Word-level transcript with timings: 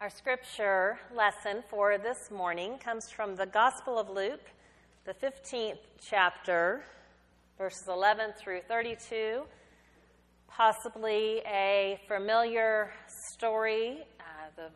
Our 0.00 0.10
scripture 0.10 0.96
lesson 1.12 1.64
for 1.68 1.98
this 1.98 2.30
morning 2.30 2.78
comes 2.78 3.10
from 3.10 3.34
the 3.34 3.46
Gospel 3.46 3.98
of 3.98 4.08
Luke, 4.08 4.48
the 5.04 5.12
15th 5.12 5.80
chapter, 6.00 6.84
verses 7.58 7.88
11 7.88 8.34
through 8.38 8.60
32. 8.68 9.42
Possibly 10.46 11.40
a 11.40 11.98
familiar 12.06 12.92
story, 13.32 14.04
uh, 14.20 14.22
the 14.54 14.68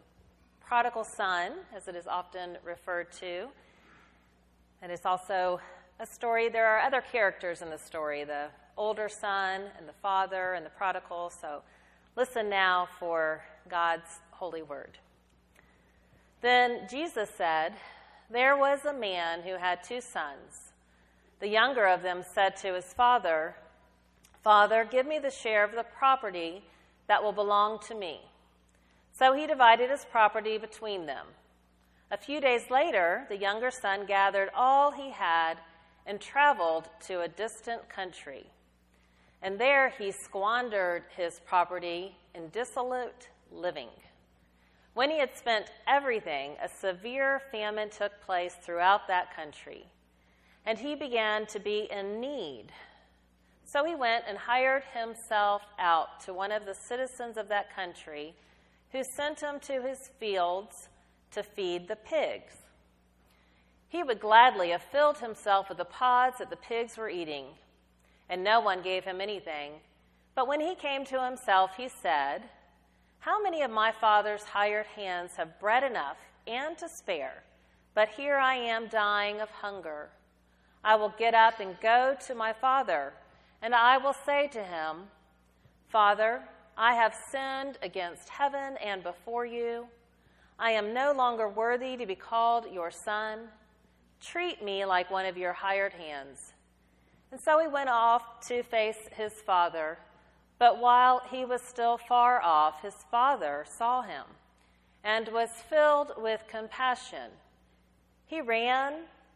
prodigal 0.60 1.04
son, 1.04 1.52
as 1.72 1.86
it 1.86 1.94
is 1.94 2.08
often 2.08 2.58
referred 2.64 3.12
to. 3.20 3.46
And 4.82 4.90
it's 4.90 5.06
also 5.06 5.60
a 6.00 6.06
story, 6.06 6.48
there 6.48 6.66
are 6.66 6.80
other 6.80 7.00
characters 7.00 7.62
in 7.62 7.70
the 7.70 7.78
story 7.78 8.24
the 8.24 8.46
older 8.76 9.08
son, 9.08 9.60
and 9.78 9.88
the 9.88 9.94
father, 10.02 10.54
and 10.54 10.66
the 10.66 10.70
prodigal. 10.70 11.30
So 11.40 11.62
listen 12.16 12.50
now 12.50 12.88
for 12.98 13.44
God's 13.68 14.18
holy 14.32 14.62
word. 14.62 14.98
Then 16.42 16.80
Jesus 16.90 17.30
said, 17.36 17.72
There 18.28 18.56
was 18.56 18.84
a 18.84 18.92
man 18.92 19.42
who 19.42 19.56
had 19.56 19.82
two 19.82 20.00
sons. 20.00 20.72
The 21.40 21.48
younger 21.48 21.86
of 21.86 22.02
them 22.02 22.22
said 22.34 22.56
to 22.58 22.74
his 22.74 22.92
father, 22.92 23.54
Father, 24.42 24.86
give 24.88 25.06
me 25.06 25.20
the 25.20 25.30
share 25.30 25.64
of 25.64 25.72
the 25.72 25.84
property 25.84 26.62
that 27.06 27.22
will 27.22 27.32
belong 27.32 27.78
to 27.88 27.94
me. 27.94 28.20
So 29.12 29.32
he 29.34 29.46
divided 29.46 29.90
his 29.90 30.04
property 30.04 30.58
between 30.58 31.06
them. 31.06 31.26
A 32.10 32.16
few 32.16 32.40
days 32.40 32.70
later, 32.70 33.24
the 33.28 33.36
younger 33.36 33.70
son 33.70 34.04
gathered 34.06 34.50
all 34.54 34.90
he 34.90 35.10
had 35.10 35.58
and 36.06 36.20
traveled 36.20 36.88
to 37.06 37.20
a 37.20 37.28
distant 37.28 37.88
country. 37.88 38.46
And 39.42 39.58
there 39.58 39.90
he 39.90 40.10
squandered 40.10 41.04
his 41.16 41.40
property 41.46 42.16
in 42.34 42.48
dissolute 42.48 43.28
living. 43.52 43.88
When 44.94 45.10
he 45.10 45.18
had 45.18 45.36
spent 45.36 45.72
everything, 45.86 46.56
a 46.62 46.68
severe 46.68 47.40
famine 47.50 47.88
took 47.88 48.20
place 48.20 48.54
throughout 48.60 49.08
that 49.08 49.34
country, 49.34 49.86
and 50.66 50.78
he 50.78 50.94
began 50.94 51.46
to 51.46 51.58
be 51.58 51.88
in 51.90 52.20
need. 52.20 52.66
So 53.64 53.84
he 53.84 53.94
went 53.94 54.24
and 54.28 54.36
hired 54.36 54.82
himself 54.92 55.62
out 55.78 56.20
to 56.26 56.34
one 56.34 56.52
of 56.52 56.66
the 56.66 56.74
citizens 56.74 57.38
of 57.38 57.48
that 57.48 57.74
country, 57.74 58.34
who 58.90 59.02
sent 59.02 59.40
him 59.40 59.58
to 59.60 59.80
his 59.80 60.10
fields 60.20 60.90
to 61.30 61.42
feed 61.42 61.88
the 61.88 61.96
pigs. 61.96 62.52
He 63.88 64.02
would 64.02 64.20
gladly 64.20 64.70
have 64.70 64.82
filled 64.82 65.18
himself 65.18 65.70
with 65.70 65.78
the 65.78 65.86
pods 65.86 66.38
that 66.38 66.50
the 66.50 66.56
pigs 66.56 66.98
were 66.98 67.08
eating, 67.08 67.46
and 68.28 68.44
no 68.44 68.60
one 68.60 68.82
gave 68.82 69.04
him 69.04 69.22
anything. 69.22 69.72
But 70.34 70.48
when 70.48 70.60
he 70.60 70.74
came 70.74 71.06
to 71.06 71.24
himself, 71.24 71.72
he 71.76 71.88
said, 71.88 72.42
how 73.22 73.40
many 73.40 73.62
of 73.62 73.70
my 73.70 73.92
father's 73.92 74.42
hired 74.42 74.86
hands 74.96 75.36
have 75.36 75.60
bread 75.60 75.84
enough 75.84 76.16
and 76.48 76.76
to 76.76 76.88
spare? 76.88 77.44
But 77.94 78.08
here 78.08 78.36
I 78.36 78.56
am 78.56 78.88
dying 78.88 79.40
of 79.40 79.48
hunger. 79.48 80.08
I 80.82 80.96
will 80.96 81.14
get 81.16 81.32
up 81.32 81.60
and 81.60 81.78
go 81.80 82.16
to 82.26 82.34
my 82.34 82.52
father, 82.52 83.12
and 83.62 83.76
I 83.76 83.96
will 83.98 84.16
say 84.26 84.48
to 84.48 84.64
him, 84.64 85.04
Father, 85.88 86.42
I 86.76 86.94
have 86.94 87.14
sinned 87.30 87.78
against 87.80 88.28
heaven 88.28 88.76
and 88.84 89.04
before 89.04 89.46
you. 89.46 89.86
I 90.58 90.72
am 90.72 90.92
no 90.92 91.12
longer 91.12 91.48
worthy 91.48 91.96
to 91.98 92.06
be 92.06 92.16
called 92.16 92.66
your 92.72 92.90
son. 92.90 93.38
Treat 94.20 94.64
me 94.64 94.84
like 94.84 95.12
one 95.12 95.26
of 95.26 95.36
your 95.36 95.52
hired 95.52 95.92
hands. 95.92 96.54
And 97.30 97.40
so 97.40 97.60
he 97.60 97.68
went 97.68 97.88
off 97.88 98.40
to 98.48 98.64
face 98.64 98.98
his 99.16 99.32
father. 99.46 99.96
But 100.62 100.78
while 100.78 101.22
he 101.28 101.44
was 101.44 101.60
still 101.60 101.98
far 101.98 102.40
off, 102.40 102.82
his 102.82 102.94
father 103.10 103.64
saw 103.68 104.02
him 104.02 104.22
and 105.02 105.26
was 105.32 105.50
filled 105.50 106.12
with 106.16 106.44
compassion. 106.48 107.32
He 108.26 108.40
ran 108.40 108.92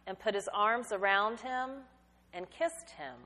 and 0.07 0.21
put 0.21 0.37
his 0.37 0.49
arms 0.55 0.93
around 0.93 1.41
him 1.41 1.71
and 2.33 2.49
kissed 2.49 2.91
him. 2.91 3.17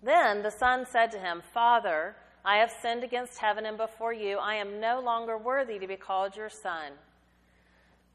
Then 0.00 0.44
the 0.44 0.52
son 0.52 0.86
said 0.88 1.10
to 1.10 1.18
him, 1.18 1.42
Father, 1.52 2.14
I 2.44 2.58
have 2.58 2.70
sinned 2.70 3.02
against 3.02 3.38
heaven 3.38 3.66
and 3.66 3.76
before 3.76 4.12
you. 4.12 4.38
I 4.38 4.54
am 4.54 4.78
no 4.78 5.00
longer 5.00 5.36
worthy 5.36 5.80
to 5.80 5.88
be 5.88 5.96
called 5.96 6.36
your 6.36 6.50
son. 6.50 6.92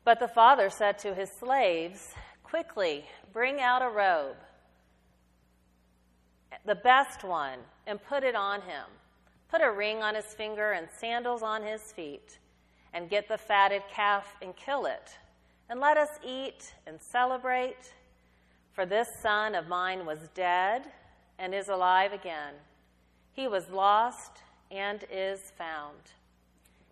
But 0.05 0.21
the 0.21 0.29
father 0.29 0.69
said 0.69 0.97
to 0.99 1.13
his 1.13 1.29
slaves, 1.29 2.13
Quickly, 2.43 3.03
bring 3.33 3.59
out 3.59 3.81
a 3.81 3.89
robe 3.89 4.37
the 6.65 6.75
best 6.75 7.23
one, 7.23 7.59
and 7.87 8.03
put 8.03 8.23
it 8.23 8.35
on 8.35 8.61
him. 8.61 8.85
Put 9.49 9.61
a 9.61 9.71
ring 9.71 10.03
on 10.03 10.15
his 10.15 10.25
finger 10.25 10.71
and 10.73 10.87
sandals 10.99 11.41
on 11.41 11.63
his 11.63 11.81
feet, 11.91 12.37
and 12.93 13.09
get 13.09 13.27
the 13.27 13.37
fatted 13.37 13.81
calf 13.93 14.35
and 14.41 14.55
kill 14.55 14.85
it. 14.85 15.17
And 15.69 15.79
let 15.79 15.97
us 15.97 16.09
eat 16.25 16.73
and 16.87 16.99
celebrate. 17.01 17.93
For 18.73 18.85
this 18.85 19.07
son 19.21 19.55
of 19.55 19.67
mine 19.67 20.05
was 20.05 20.19
dead 20.33 20.83
and 21.37 21.53
is 21.53 21.69
alive 21.69 22.13
again. 22.13 22.53
He 23.33 23.47
was 23.47 23.69
lost 23.69 24.39
and 24.71 25.03
is 25.11 25.39
found. 25.57 25.97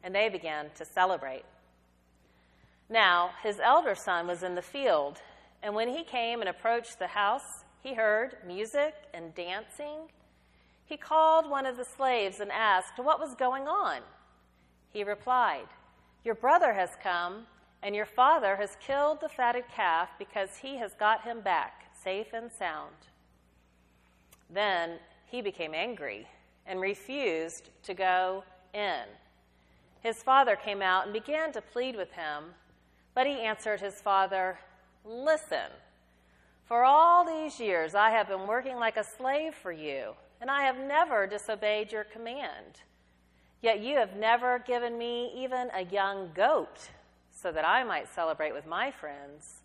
And 0.04 0.14
they 0.14 0.30
began 0.30 0.68
to 0.76 0.86
celebrate. 0.86 1.44
Now, 2.90 3.32
his 3.44 3.60
elder 3.60 3.96
son 3.96 4.28
was 4.28 4.44
in 4.44 4.56
the 4.56 4.62
field, 4.62 5.20
and 5.62 5.76
when 5.76 5.90
he 5.90 6.04
came 6.04 6.40
and 6.40 6.50
approached 6.50 7.00
the 7.00 7.08
house, 7.08 7.66
he 7.88 7.94
heard 7.94 8.36
music 8.46 8.94
and 9.14 9.34
dancing. 9.34 10.10
He 10.86 10.98
called 10.98 11.50
one 11.50 11.66
of 11.66 11.78
the 11.78 11.86
slaves 11.86 12.42
and 12.42 12.52
asked 12.52 12.98
what 12.98 13.18
was 13.18 13.34
going 13.34 13.70
on. 13.70 14.02
He 14.92 15.06
replied, 15.06 15.68
Your 16.26 16.36
brother 16.36 16.74
has 16.74 16.90
come, 17.02 17.48
and 17.82 17.96
your 17.96 18.06
father 18.06 18.58
has 18.58 18.76
killed 18.86 19.22
the 19.22 19.30
fatted 19.30 19.64
calf 19.74 20.10
because 20.20 20.58
he 20.58 20.76
has 20.78 20.96
got 20.96 21.24
him 21.24 21.40
back, 21.40 21.86
safe 22.04 22.34
and 22.34 22.52
sound. 22.52 22.96
Then 24.50 25.00
he 25.26 25.42
became 25.42 25.74
angry 25.74 26.28
and 26.66 26.82
refused 26.82 27.70
to 27.84 27.94
go 27.94 28.44
in. 28.74 29.04
His 30.02 30.22
father 30.24 30.58
came 30.58 30.82
out 30.82 31.06
and 31.06 31.14
began 31.14 31.54
to 31.54 31.62
plead 31.62 31.96
with 31.96 32.12
him, 32.12 32.54
but 33.16 33.28
he 33.28 33.40
answered 33.40 33.80
his 33.80 34.02
father, 34.02 34.60
Listen. 35.06 35.72
For 36.68 36.84
all 36.84 37.26
these 37.26 37.62
years 37.62 37.96
I 37.96 38.10
have 38.12 38.28
been 38.28 38.46
working 38.46 38.76
like 38.76 38.98
a 38.98 39.04
slave 39.04 39.56
for 39.56 39.72
you, 39.72 40.16
and 40.42 40.52
I 40.52 40.64
have 40.64 40.78
never 40.78 41.26
disobeyed 41.26 41.94
your 41.94 42.04
command. 42.04 42.82
Yet 43.62 43.80
you 43.80 43.96
have 43.96 44.18
never 44.18 44.60
given 44.60 44.98
me 44.98 45.32
even 45.34 45.70
a 45.74 45.86
young 45.86 46.32
goat 46.36 46.90
so 47.32 47.54
that 47.54 47.66
I 47.66 47.86
might 47.86 48.14
celebrate 48.14 48.54
with 48.54 48.68
my 48.68 48.92
friends. 48.92 49.62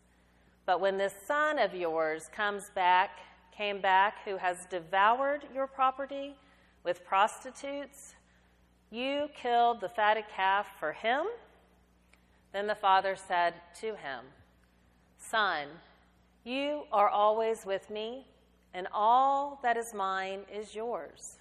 But 0.64 0.80
when 0.80 0.96
this 0.96 1.14
son 1.26 1.58
of 1.58 1.74
yours 1.74 2.30
comes 2.32 2.70
back, 2.70 3.18
came 3.56 3.80
back, 3.80 4.18
who 4.24 4.36
has 4.36 4.66
devoured 4.70 5.42
your 5.52 5.66
property 5.66 6.36
with 6.84 7.04
prostitutes, 7.04 8.14
you 8.90 9.28
killed 9.34 9.80
the 9.80 9.88
fatted 9.88 10.24
calf 10.34 10.68
for 10.78 10.92
him? 10.92 11.26
Then 12.52 12.68
the 12.68 12.76
father 12.76 13.16
said 13.16 13.54
to 13.80 13.88
him, 13.88 14.26
Son, 15.18 15.66
you 16.44 16.82
are 16.92 17.08
always 17.08 17.64
with 17.64 17.88
me, 17.90 18.26
and 18.74 18.88
all 18.92 19.60
that 19.62 19.76
is 19.76 19.94
mine 19.94 20.40
is 20.52 20.74
yours. 20.74 21.38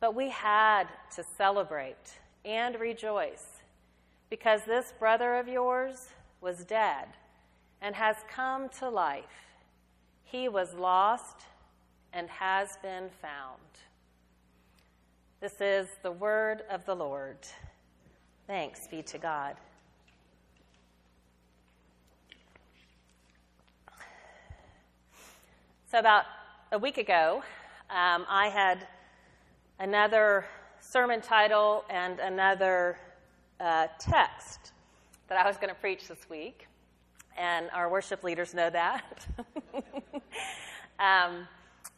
But 0.00 0.14
we 0.14 0.30
had 0.30 0.84
to 1.16 1.24
celebrate 1.36 2.18
and 2.44 2.78
rejoice 2.78 3.44
because 4.30 4.62
this 4.64 4.92
brother 4.98 5.36
of 5.36 5.48
yours 5.48 6.08
was 6.40 6.64
dead 6.64 7.08
and 7.82 7.94
has 7.94 8.16
come 8.30 8.68
to 8.78 8.88
life. 8.88 9.24
He 10.24 10.48
was 10.48 10.74
lost 10.74 11.42
and 12.12 12.28
has 12.28 12.78
been 12.82 13.08
found. 13.20 13.60
This 15.40 15.60
is 15.60 15.88
the 16.02 16.12
word 16.12 16.62
of 16.70 16.84
the 16.84 16.96
Lord. 16.96 17.38
Thanks 18.46 18.88
be 18.88 19.02
to 19.02 19.18
God. 19.18 19.56
So, 25.90 25.98
about 25.98 26.26
a 26.70 26.78
week 26.78 26.98
ago, 26.98 27.42
um, 27.88 28.26
I 28.28 28.50
had 28.52 28.86
another 29.80 30.44
sermon 30.80 31.22
title 31.22 31.82
and 31.88 32.20
another 32.20 32.98
uh, 33.58 33.86
text 33.98 34.72
that 35.28 35.38
I 35.38 35.48
was 35.48 35.56
going 35.56 35.70
to 35.70 35.74
preach 35.74 36.06
this 36.06 36.28
week, 36.28 36.68
and 37.38 37.70
our 37.72 37.88
worship 37.88 38.22
leaders 38.22 38.52
know 38.52 38.68
that. 38.68 39.26
um, 40.98 41.48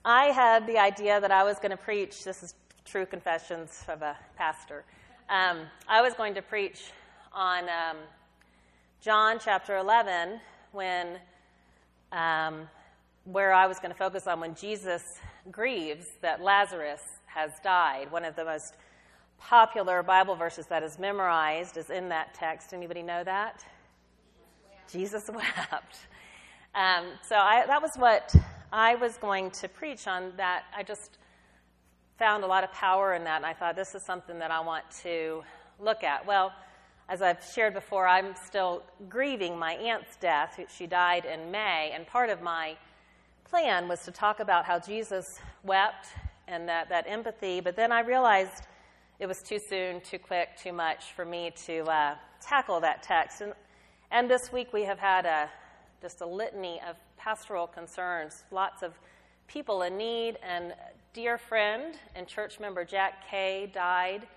I 0.04 0.26
had 0.26 0.68
the 0.68 0.78
idea 0.78 1.20
that 1.20 1.32
I 1.32 1.42
was 1.42 1.56
going 1.56 1.72
to 1.72 1.76
preach, 1.76 2.22
this 2.22 2.44
is 2.44 2.54
true 2.84 3.06
confessions 3.06 3.84
of 3.88 4.02
a 4.02 4.16
pastor. 4.36 4.84
Um, 5.28 5.62
I 5.88 6.00
was 6.00 6.14
going 6.14 6.34
to 6.34 6.42
preach 6.42 6.92
on 7.32 7.64
um, 7.64 7.96
John 9.00 9.40
chapter 9.42 9.78
11 9.78 10.38
when 10.70 11.18
um, 12.12 12.68
where 13.24 13.52
I 13.52 13.66
was 13.66 13.78
going 13.78 13.92
to 13.92 13.98
focus 13.98 14.26
on 14.26 14.40
when 14.40 14.54
Jesus 14.54 15.02
grieves 15.50 16.06
that 16.22 16.42
Lazarus 16.42 17.02
has 17.26 17.50
died, 17.62 18.10
one 18.10 18.24
of 18.24 18.34
the 18.36 18.44
most 18.44 18.74
popular 19.38 20.02
Bible 20.02 20.36
verses 20.36 20.66
that 20.66 20.82
is 20.82 20.98
memorized 20.98 21.76
is 21.76 21.90
in 21.90 22.08
that 22.10 22.34
text. 22.34 22.72
Anybody 22.72 23.02
know 23.02 23.24
that? 23.24 23.64
Jesus 24.90 25.28
wept. 25.28 25.96
Um, 26.74 27.06
so 27.28 27.36
I, 27.36 27.66
that 27.66 27.82
was 27.82 27.92
what 27.96 28.34
I 28.72 28.94
was 28.96 29.16
going 29.16 29.50
to 29.52 29.68
preach 29.68 30.06
on. 30.06 30.32
That 30.36 30.64
I 30.76 30.82
just 30.82 31.18
found 32.18 32.44
a 32.44 32.46
lot 32.46 32.64
of 32.64 32.72
power 32.72 33.14
in 33.14 33.24
that, 33.24 33.36
and 33.36 33.46
I 33.46 33.54
thought 33.54 33.76
this 33.76 33.94
is 33.94 34.02
something 34.02 34.38
that 34.38 34.50
I 34.50 34.60
want 34.60 34.84
to 35.02 35.42
look 35.78 36.04
at. 36.04 36.26
Well, 36.26 36.52
as 37.08 37.22
I've 37.22 37.42
shared 37.54 37.74
before, 37.74 38.06
I'm 38.06 38.34
still 38.46 38.82
grieving 39.08 39.58
my 39.58 39.72
aunt's 39.72 40.16
death. 40.20 40.60
She 40.76 40.86
died 40.86 41.24
in 41.24 41.50
May, 41.50 41.92
and 41.94 42.06
part 42.06 42.30
of 42.30 42.42
my 42.42 42.76
plan 43.50 43.88
was 43.88 44.04
to 44.04 44.12
talk 44.12 44.38
about 44.38 44.64
how 44.64 44.78
Jesus 44.78 45.40
wept 45.64 46.06
and 46.46 46.68
that, 46.68 46.88
that 46.88 47.04
empathy, 47.08 47.60
but 47.60 47.74
then 47.74 47.90
I 47.90 48.00
realized 48.00 48.62
it 49.18 49.26
was 49.26 49.42
too 49.42 49.58
soon, 49.58 50.00
too 50.02 50.20
quick, 50.20 50.50
too 50.56 50.72
much 50.72 51.12
for 51.16 51.24
me 51.24 51.52
to 51.66 51.80
uh, 51.80 52.14
tackle 52.40 52.78
that 52.80 53.02
text. 53.02 53.40
And, 53.40 53.52
and 54.12 54.30
this 54.30 54.52
week 54.52 54.72
we 54.72 54.84
have 54.84 55.00
had 55.00 55.26
a, 55.26 55.50
just 56.00 56.20
a 56.20 56.26
litany 56.26 56.80
of 56.88 56.94
pastoral 57.18 57.66
concerns, 57.66 58.44
lots 58.52 58.84
of 58.84 58.92
people 59.48 59.82
in 59.82 59.96
need, 59.96 60.38
and 60.48 60.72
dear 61.12 61.36
friend 61.36 61.96
and 62.14 62.28
church 62.28 62.60
member 62.60 62.84
Jack 62.84 63.28
Kay 63.28 63.68
died 63.74 64.28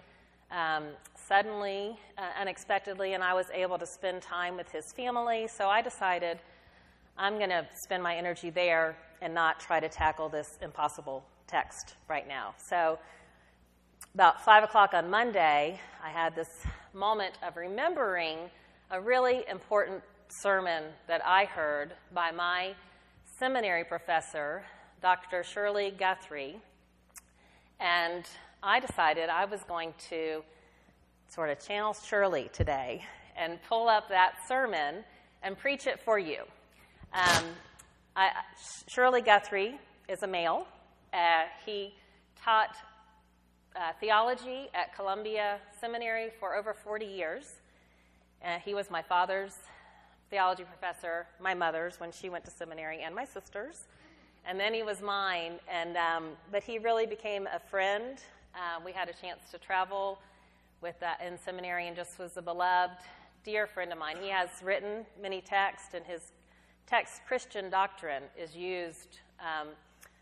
um, 0.49 0.85
suddenly, 1.27 1.99
uh, 2.17 2.21
unexpectedly, 2.41 3.13
and 3.13 3.23
I 3.23 3.35
was 3.35 3.45
able 3.53 3.77
to 3.77 3.85
spend 3.85 4.23
time 4.23 4.57
with 4.57 4.71
his 4.71 4.91
family. 4.91 5.47
So 5.47 5.69
I 5.69 5.83
decided 5.83 6.39
I'm 7.17 7.37
going 7.37 7.49
to 7.51 7.67
spend 7.75 8.01
my 8.01 8.15
energy 8.15 8.49
there 8.49 8.97
and 9.21 9.33
not 9.33 9.59
try 9.59 9.79
to 9.79 9.87
tackle 9.87 10.29
this 10.29 10.57
impossible 10.61 11.23
text 11.45 11.93
right 12.09 12.27
now. 12.27 12.55
So 12.57 12.97
about 14.15 14.43
5 14.43 14.63
o'clock 14.63 14.93
on 14.95 15.09
Monday, 15.09 15.79
I 16.03 16.09
had 16.09 16.35
this 16.35 16.49
moment 16.93 17.35
of 17.45 17.55
remembering 17.55 18.37
a 18.89 18.99
really 18.99 19.43
important 19.49 20.01
sermon 20.27 20.85
that 21.07 21.21
I 21.25 21.45
heard 21.45 21.93
by 22.13 22.31
my 22.31 22.73
seminary 23.37 23.83
professor, 23.83 24.63
Dr. 25.01 25.43
Shirley 25.43 25.91
Guthrie. 25.91 26.59
And 27.79 28.25
I 28.63 28.79
decided 28.79 29.29
I 29.29 29.45
was 29.45 29.61
going 29.63 29.93
to 30.09 30.43
sort 31.27 31.51
of 31.51 31.59
channel 31.63 31.93
Shirley 31.93 32.49
today 32.53 33.03
and 33.37 33.59
pull 33.69 33.87
up 33.87 34.09
that 34.09 34.33
sermon 34.47 35.03
and 35.43 35.57
preach 35.57 35.85
it 35.85 35.99
for 35.99 36.17
you. 36.17 36.43
Um, 37.13 37.45
I, 38.15 38.31
Shirley 38.87 39.21
Guthrie 39.21 39.79
is 40.09 40.23
a 40.23 40.27
male. 40.27 40.67
Uh, 41.13 41.43
he 41.65 41.93
taught 42.43 42.75
uh, 43.75 43.91
theology 43.99 44.69
at 44.73 44.95
Columbia 44.95 45.59
Seminary 45.79 46.29
for 46.39 46.55
over 46.55 46.73
40 46.73 47.05
years. 47.05 47.43
Uh, 48.43 48.57
he 48.65 48.73
was 48.73 48.89
my 48.89 49.01
father's 49.01 49.53
theology 50.29 50.63
professor, 50.63 51.27
my 51.39 51.53
mother's 51.53 51.99
when 51.99 52.11
she 52.11 52.29
went 52.29 52.43
to 52.45 52.51
seminary, 52.51 53.01
and 53.03 53.15
my 53.15 53.25
sister's. 53.25 53.85
And 54.45 54.59
then 54.59 54.73
he 54.73 54.83
was 54.83 55.01
mine. 55.01 55.53
And, 55.71 55.95
um, 55.95 56.29
but 56.51 56.63
he 56.63 56.79
really 56.79 57.05
became 57.05 57.47
a 57.47 57.59
friend 57.59 58.17
uh, 58.55 58.79
we 58.85 58.91
had 58.91 59.09
a 59.09 59.13
chance 59.13 59.49
to 59.51 59.57
travel 59.57 60.19
with 60.81 60.99
that 60.99 61.19
in 61.25 61.39
seminary 61.39 61.87
and 61.87 61.95
just 61.95 62.19
was 62.19 62.37
a 62.37 62.41
beloved, 62.41 62.97
dear 63.43 63.65
friend 63.65 63.91
of 63.91 63.97
mine. 63.97 64.17
He 64.21 64.29
has 64.29 64.49
written 64.63 65.05
many 65.19 65.41
texts, 65.41 65.95
and 65.95 66.05
his 66.05 66.21
text, 66.87 67.21
Christian 67.27 67.69
Doctrine, 67.69 68.23
is 68.37 68.55
used 68.55 69.19
um, 69.39 69.69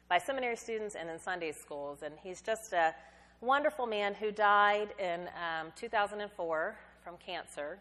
by 0.09 0.17
seminary 0.17 0.57
students 0.57 0.95
and 0.95 1.09
in 1.09 1.19
Sunday 1.19 1.51
schools. 1.51 1.99
And 2.03 2.13
he's 2.23 2.41
just 2.41 2.73
a 2.73 2.93
wonderful 3.41 3.87
man 3.87 4.13
who 4.13 4.31
died 4.31 4.89
in 4.99 5.21
um, 5.29 5.71
2004 5.75 6.75
from 7.03 7.15
cancer. 7.17 7.79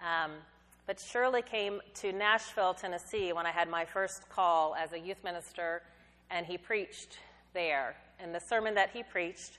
Um, 0.00 0.32
but 0.86 0.98
Shirley 0.98 1.42
came 1.42 1.80
to 1.96 2.12
Nashville, 2.12 2.74
Tennessee 2.74 3.32
when 3.32 3.44
I 3.44 3.50
had 3.50 3.68
my 3.68 3.84
first 3.84 4.28
call 4.30 4.74
as 4.74 4.92
a 4.92 4.98
youth 4.98 5.22
minister, 5.22 5.82
and 6.30 6.46
he 6.46 6.56
preached 6.56 7.18
there. 7.52 7.96
And 8.18 8.34
the 8.34 8.40
sermon 8.40 8.74
that 8.74 8.90
he 8.90 9.02
preached 9.02 9.58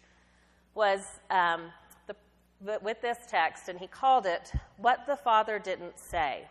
was 0.74 1.20
um, 1.30 1.72
with 2.82 3.02
this 3.02 3.18
text, 3.30 3.70
and 3.70 3.80
he 3.80 3.88
called 3.88 4.26
it 4.26 4.52
What 4.78 5.06
the 5.06 5.16
Father 5.16 5.60
Didn't 5.60 6.00
Say. 6.00 6.44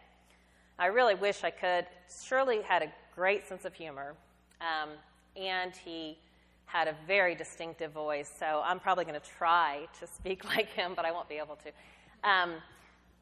I 0.79 0.87
really 0.87 1.15
wish 1.15 1.45
I 1.45 1.51
could. 1.51 1.87
Shirley 2.25 2.63
had 2.63 2.83
a 2.83 2.93
great 3.15 3.47
sense 3.49 3.65
of 3.65 3.75
humor, 3.75 4.15
um, 4.61 4.91
and 5.37 5.75
he 5.75 6.19
had 6.67 6.87
a 6.87 6.95
very 7.07 7.35
distinctive 7.35 7.93
voice, 7.93 8.31
so 8.39 8.63
I'm 8.65 8.79
probably 8.79 9.05
going 9.05 9.19
to 9.19 9.27
try 9.27 9.89
to 10.01 10.07
speak 10.07 10.45
like 10.57 10.69
him, 10.69 10.93
but 10.95 11.05
I 11.05 11.13
won't 11.13 11.29
be 11.29 11.37
able 11.37 11.57
to. 11.57 12.29
Um, 12.29 12.55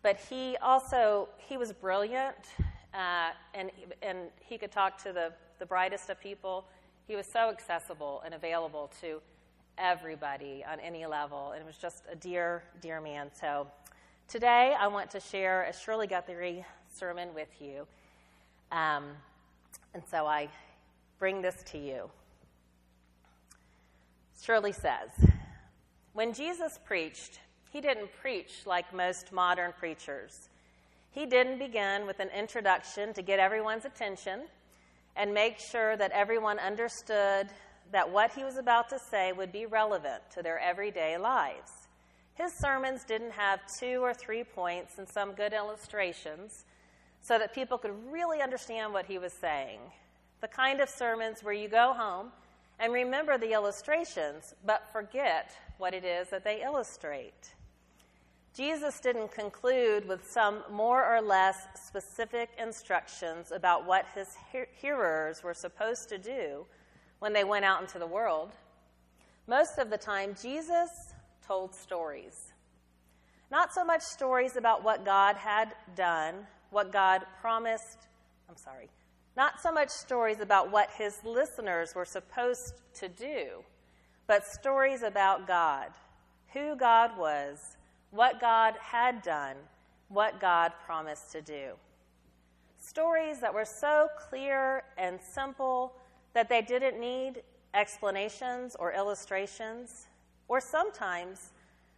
but 0.03 0.19
he 0.29 0.57
also 0.63 1.29
he 1.39 1.57
was 1.57 1.73
brilliant, 1.73 2.37
uh, 2.93 3.31
and 3.55 3.71
and 4.03 4.19
he 4.41 4.59
could 4.59 4.71
talk 4.71 5.03
to 5.05 5.13
the 5.13 5.33
the 5.59 5.67
brightest 5.67 6.11
of 6.11 6.21
people. 6.21 6.67
He 7.07 7.17
was 7.17 7.27
so 7.27 7.51
accessible 7.51 8.23
and 8.25 8.35
available 8.35 8.91
to 9.01 9.21
everybody 9.79 10.65
on 10.71 10.81
any 10.81 11.07
level. 11.07 11.53
And 11.53 11.63
it 11.63 11.67
was 11.67 11.77
just 11.77 12.05
a 12.11 12.17
dear, 12.17 12.63
dear 12.81 13.01
man. 13.01 13.31
So 13.39 13.67
today 14.29 14.75
I 14.79 14.87
want 14.89 15.11
to 15.13 15.21
share 15.21 15.65
a 15.65 15.73
Shirley 15.73 16.07
Guthrie 16.07 16.65
sermon 16.99 17.29
with 17.35 17.49
you. 17.61 17.87
Um, 18.73 19.05
and 19.95 20.03
so 20.11 20.27
I 20.27 20.49
bring 21.19 21.43
this 21.43 21.63
to 21.73 21.79
you. 21.79 22.11
Shirley 24.43 24.73
says, 24.73 25.11
When 26.13 26.33
Jesus 26.33 26.79
preached, 26.85 27.41
he 27.73 27.81
didn't 27.81 28.11
preach 28.21 28.67
like 28.67 28.95
most 28.95 29.33
modern 29.33 29.73
preachers. 29.79 30.49
He 31.11 31.27
didn't 31.27 31.59
begin 31.59 32.07
with 32.07 32.21
an 32.21 32.29
introduction 32.37 33.15
to 33.15 33.23
get 33.23 33.39
everyone's 33.39 33.85
attention 33.85 34.43
and 35.17 35.33
make 35.33 35.59
sure 35.59 35.97
that 35.97 36.13
everyone 36.13 36.59
understood 36.59 37.49
that 37.93 38.11
what 38.11 38.33
he 38.33 38.45
was 38.45 38.59
about 38.59 38.89
to 38.91 38.99
say 38.99 39.33
would 39.33 39.53
be 39.53 39.65
relevant 39.67 40.23
to 40.35 40.43
their 40.43 40.59
everyday 40.59 41.17
lives. 41.17 41.71
His 42.35 42.53
sermons 42.59 43.05
didn't 43.05 43.33
have 43.33 43.61
two 43.81 44.01
or 44.03 44.13
three 44.13 44.45
points 44.45 44.99
and 44.99 45.09
some 45.09 45.33
good 45.33 45.55
illustrations 45.55 46.67
so 47.27 47.39
that 47.39 47.53
people 47.55 47.77
could 47.77 47.95
really 48.11 48.41
understand 48.41 48.93
what 48.93 49.07
he 49.07 49.19
was 49.19 49.33
saying. 49.33 49.81
The 50.41 50.49
kind 50.49 50.81
of 50.81 50.89
sermons 50.89 51.43
where 51.43 51.55
you 51.55 51.69
go 51.69 51.93
home 51.93 52.31
and 52.79 52.93
remember 52.93 53.37
the 53.37 53.53
illustrations, 53.53 54.55
but 54.65 54.87
forget 54.93 55.51
what 55.79 55.93
it 55.93 56.05
is 56.05 56.29
that 56.31 56.45
they 56.45 56.63
illustrate. 56.63 57.55
Jesus 58.55 59.01
didn't 59.01 59.33
conclude 59.33 60.07
with 60.07 60.31
some 60.31 60.63
more 60.71 61.05
or 61.05 61.21
less 61.21 61.57
specific 61.75 62.51
instructions 62.59 63.51
about 63.51 63.87
what 63.87 64.07
his 64.15 64.29
hearers 64.81 65.43
were 65.43 65.53
supposed 65.53 66.09
to 66.11 66.19
do 66.19 66.65
when 67.19 67.33
they 67.33 67.45
went 67.45 67.65
out 67.65 67.81
into 67.81 67.99
the 67.99 68.07
world. 68.07 68.53
Most 69.49 69.79
of 69.79 69.91
the 69.91 69.99
time, 69.99 70.37
Jesus 70.41 70.89
told 71.47 71.75
stories. 71.75 72.53
Not 73.51 73.75
so 73.75 73.85
much 73.85 74.03
stories 74.03 74.57
about 74.57 74.85
what 74.85 75.05
God 75.05 75.37
had 75.37 75.75
done, 75.95 76.47
what 76.71 76.93
God 76.93 77.23
promised, 77.41 78.09
I'm 78.49 78.57
sorry, 78.57 78.89
not 79.37 79.61
so 79.61 79.71
much 79.71 79.91
stories 79.91 80.41
about 80.41 80.73
what 80.73 80.91
his 80.97 81.19
listeners 81.25 81.95
were 81.95 82.05
supposed 82.05 82.81
to 82.95 83.09
do, 83.09 83.63
but 84.27 84.47
stories 84.47 85.03
about 85.03 85.47
God, 85.47 85.89
who 86.53 86.75
God 86.75 87.17
was, 87.19 87.77
what 88.11 88.41
God 88.41 88.75
had 88.81 89.23
done, 89.23 89.57
what 90.09 90.41
God 90.41 90.73
promised 90.87 91.33
to 91.33 91.43
do. 91.43 91.73
Stories 92.79 93.41
that 93.41 93.53
were 93.53 93.65
so 93.65 94.09
clear 94.29 94.85
and 94.97 95.21
simple 95.21 95.93
that 96.33 96.49
they 96.49 96.63
didn't 96.63 96.99
need 96.99 97.43
explanations 97.75 98.75
or 98.79 98.93
illustrations, 98.93 100.07
or 100.49 100.61
sometimes 100.61 101.53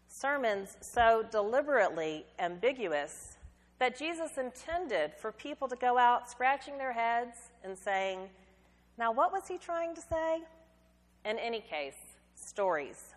sermons 0.09 0.77
so 0.81 1.25
deliberately 1.31 2.25
ambiguous 2.39 3.38
that 3.79 3.97
Jesus 3.99 4.39
intended 4.39 5.13
for 5.15 5.31
people 5.31 5.69
to 5.69 5.77
go 5.77 5.97
out 5.97 6.31
scratching 6.31 6.79
their 6.79 6.93
heads 6.93 7.37
and 7.63 7.79
saying, 7.79 8.19
Now, 8.99 9.13
what 9.13 9.33
was 9.33 9.47
he 9.47 9.59
trying 9.59 9.95
to 9.95 10.01
say? 10.01 10.43
In 11.25 11.39
any 11.39 11.61
case, 11.61 11.97
stories. 12.35 13.15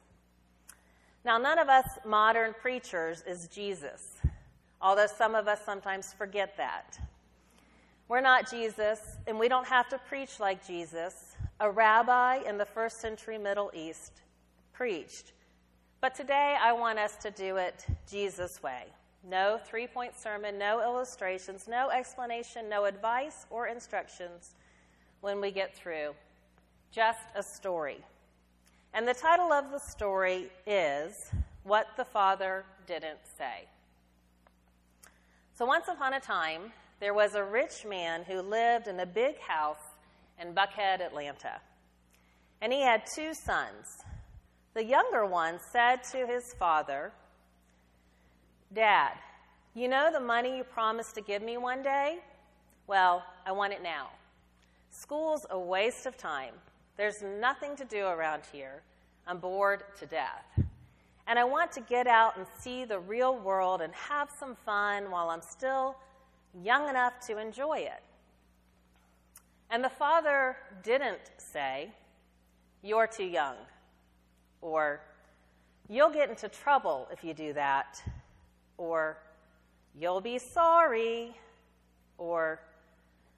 Now, 1.24 1.38
none 1.38 1.60
of 1.60 1.70
us 1.70 1.86
modern 2.06 2.53
preachers 2.60 3.24
is 3.27 3.48
Jesus, 3.48 4.18
although 4.82 5.08
some 5.08 5.36
of 5.36 5.48
us 5.48 5.60
sometimes 5.65 6.13
forget 6.13 6.58
that. 6.58 7.00
We're 8.08 8.22
not 8.22 8.50
Jesus, 8.50 9.00
and 9.27 9.39
we 9.39 9.48
don't 9.48 9.68
have 9.68 9.88
to 9.89 9.98
preach 9.98 10.39
like 10.39 10.65
Jesus. 10.65 11.36
A 11.60 11.70
rabbi 11.70 12.38
in 12.48 12.58
the 12.58 12.65
first 12.65 13.00
century 13.00 13.38
Middle 13.38 13.72
East 13.74 14.22
preached. 14.74 15.32
But 16.01 16.15
today 16.15 16.58
I 16.60 16.74
want 16.74 16.98
us 16.98 17.15
to 17.18 17.32
do 17.32 17.58
it 17.58 17.86
Jesus' 18.10 18.62
way. 18.63 18.86
No 19.24 19.60
three 19.66 19.88
point 19.88 20.13
sermon, 20.18 20.58
no 20.58 20.82
illustrations, 20.82 21.68
no 21.68 21.90
explanation, 21.90 22.68
no 22.70 22.86
advice 22.86 23.46
or 23.50 23.68
instructions 23.68 24.56
when 25.22 25.40
we 25.40 25.51
get 25.51 25.75
through. 25.75 26.13
Just 26.92 27.20
a 27.36 27.44
story. 27.44 28.04
And 28.94 29.08
the 29.08 29.13
title 29.13 29.54
of 29.54 29.72
the 29.72 29.80
story 29.80 30.50
is 30.66 31.13
what 31.63 31.88
the 31.96 32.06
Father 32.06 32.66
didn't 32.88 33.20
say. 33.38 33.68
So, 35.54 35.66
once 35.66 35.86
upon 35.88 36.13
a 36.13 36.20
time, 36.20 36.74
there 37.00 37.13
was 37.13 37.36
a 37.36 37.44
rich 37.44 37.86
man 37.88 38.24
who 38.24 38.42
lived 38.42 38.88
in 38.88 39.00
a 39.00 39.06
big 39.06 39.40
house 39.40 39.78
in 40.40 40.54
Buckhead, 40.54 41.01
Atlanta. 41.01 41.62
And 42.62 42.74
he 42.74 42.82
had 42.82 43.04
two 43.16 43.34
sons. 43.34 43.86
The 44.74 44.84
younger 44.84 45.25
one 45.25 45.60
said 45.72 46.04
to 46.12 46.25
his 46.25 46.54
father, 46.58 47.12
Dad, 48.74 49.13
you 49.74 49.88
know 49.88 50.10
the 50.12 50.20
money 50.20 50.58
you 50.58 50.63
promised 50.63 51.16
to 51.16 51.22
give 51.22 51.42
me 51.42 51.58
one 51.58 51.82
day? 51.82 52.20
Well, 52.88 53.24
I 53.46 53.51
want 53.51 53.74
it 53.74 53.84
now. 53.84 54.10
School's 54.90 55.46
a 55.50 55.60
waste 55.60 56.06
of 56.06 56.18
time. 56.18 56.54
There's 56.98 57.22
nothing 57.22 57.75
to 57.75 57.86
do 57.86 58.06
around 58.06 58.44
here. 58.51 58.82
I'm 59.28 59.40
bored 59.40 59.84
to 60.00 60.06
death. 60.06 60.46
And 61.28 61.38
I 61.38 61.44
want 61.44 61.72
to 61.74 61.82
get 61.82 62.08
out 62.08 62.38
and 62.38 62.46
see 62.60 62.86
the 62.86 63.00
real 63.00 63.38
world 63.38 63.82
and 63.82 63.94
have 63.94 64.30
some 64.38 64.56
fun 64.56 65.12
while 65.12 65.30
I'm 65.30 65.42
still 65.42 65.96
young 66.63 66.90
enough 66.90 67.13
to 67.28 67.38
enjoy 67.38 67.80
it. 67.80 68.04
And 69.70 69.84
the 69.84 69.90
father 69.90 70.58
didn't 70.84 71.32
say, 71.38 71.90
You're 72.84 73.08
too 73.08 73.25
young, 73.25 73.56
or 74.62 75.01
You'll 75.92 76.10
get 76.10 76.30
into 76.30 76.48
trouble 76.48 77.10
if 77.12 77.22
you 77.22 77.34
do 77.34 77.51
that, 77.51 78.01
or 78.81 79.17
You'll 80.00 80.21
be 80.21 80.39
sorry, 80.39 81.35
or 82.17 82.59